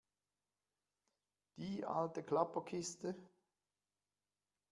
[1.57, 3.15] Die alte Klapperkiste?